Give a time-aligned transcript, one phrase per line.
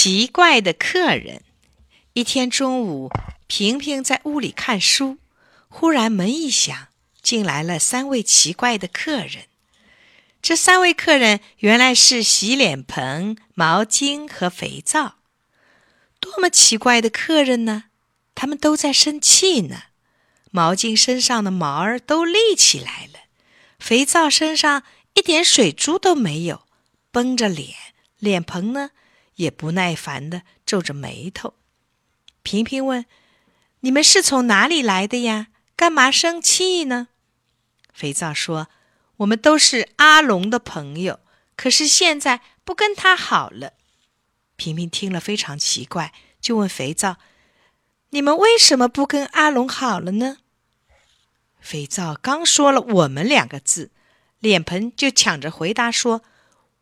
[0.00, 1.42] 奇怪的客人。
[2.12, 3.10] 一天中午，
[3.48, 5.18] 平平在屋里看书，
[5.66, 6.86] 忽然门一响，
[7.20, 9.48] 进来了三位奇怪的客人。
[10.40, 15.16] 这三位客人原来是洗脸盆、毛巾和肥皂。
[16.20, 17.86] 多么奇怪的客人呢！
[18.36, 19.82] 他们都在生气呢。
[20.52, 23.18] 毛巾身上的毛儿都立起来了，
[23.80, 24.84] 肥皂身上
[25.14, 26.62] 一点水珠都没有，
[27.10, 27.74] 绷着脸。
[28.20, 28.90] 脸盆呢，
[29.38, 31.54] 也不耐烦的皱着眉头。
[32.42, 33.04] 平平问
[33.80, 35.48] ：“你们是从哪里来的呀？
[35.74, 37.08] 干嘛生气呢？”
[37.92, 38.68] 肥皂说
[39.18, 41.20] ：“我们都是阿龙的朋友，
[41.56, 43.74] 可是现在不跟他好了。”
[44.56, 47.16] 平平听了非常奇怪，就问肥皂
[48.10, 50.38] ：“你们为什么不跟阿龙好了呢？”
[51.60, 53.90] 肥皂刚说了“我们”两个字，
[54.38, 56.22] 脸盆就抢着回答说。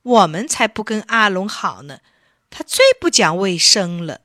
[0.03, 1.99] 我们才不跟阿龙好呢，
[2.51, 4.23] 他最不讲卫生了。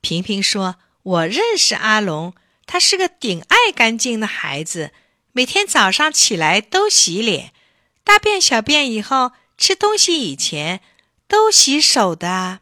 [0.00, 2.34] 平平说：“我认识阿龙，
[2.66, 4.92] 他是个顶爱干净的孩子，
[5.32, 7.52] 每天早上起来都洗脸，
[8.02, 10.80] 大便小便以后，吃东西以前
[11.28, 12.60] 都洗手的。”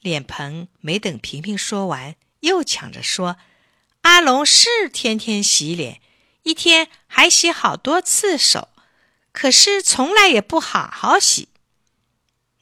[0.00, 3.36] 脸盆没等平平说完，又抢着说
[4.02, 6.00] ：“阿龙是天天洗脸，
[6.44, 8.68] 一天还洗好多次手。”
[9.32, 11.48] 可是从来也不好好洗。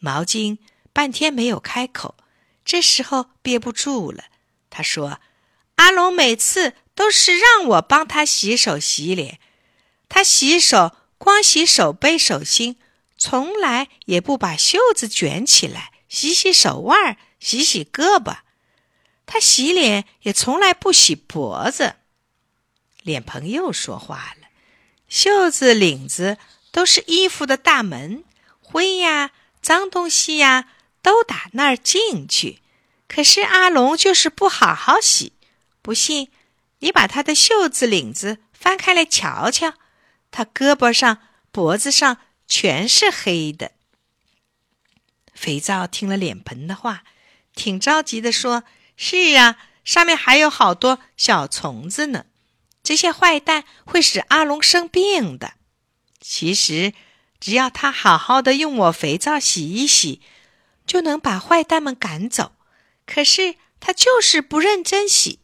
[0.01, 0.59] 毛巾
[0.95, 2.15] 半天没有开口，
[2.65, 4.25] 这时候憋不住了。
[4.71, 5.21] 他说
[5.77, 9.39] ：“阿龙每次都是让我帮他洗手洗脸，
[10.09, 12.77] 他洗手光洗手背手心，
[13.19, 18.39] 从来也不把袖子卷起来洗洗手腕、洗洗胳膊。
[19.27, 21.97] 他洗脸也从来不洗脖子。”
[23.05, 24.49] 脸盆又说话了
[25.07, 26.39] ：“袖子领子。”
[26.75, 28.25] 都是衣服的大门，
[28.61, 29.31] 灰呀、
[29.63, 30.73] 脏东西呀，
[31.05, 32.61] 都打那儿进去。
[33.07, 35.35] 可是阿龙就是不好好洗。
[35.83, 36.31] 不信，
[36.79, 39.75] 你把他的袖子领子翻开来瞧瞧，
[40.31, 41.19] 他胳膊上、
[41.53, 42.17] 脖子上
[42.49, 43.73] 全是黑的。
[45.35, 47.05] 肥皂听了脸盆的话，
[47.55, 48.65] 挺着急的说
[48.97, 52.25] ：“是呀，上面还有好多小虫子呢。
[52.83, 55.55] 这些坏蛋会使阿龙生病的。”
[56.19, 56.95] 其实，
[57.39, 60.23] 只要他好好的用我肥皂洗一洗，
[60.87, 62.53] 就能把坏蛋们赶走。
[63.07, 65.41] 可是他就是不认真洗。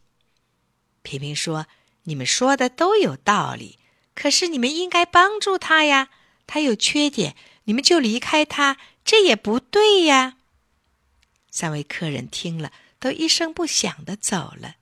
[1.03, 1.67] 平平说
[2.05, 3.79] ：“你们说的都有道理，
[4.15, 6.09] 可是你们应该帮助他呀。
[6.47, 10.37] 他有缺点，你们就离开他，这也不对呀。”
[11.49, 14.75] 三位客人听了，都一声不响的走了。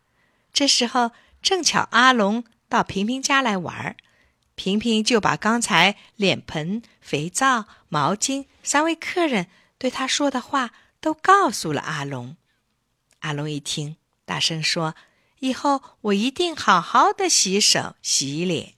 [0.54, 3.96] 这时候正巧阿龙到平平家来玩儿。
[4.56, 9.48] 平平就把刚才脸盆、肥皂、毛巾三位客人
[9.80, 12.38] 对他说的话都告诉了阿龙。
[13.22, 14.94] 阿龙一听，大声说
[15.40, 18.76] ：“以后我一定好好的洗手洗脸。”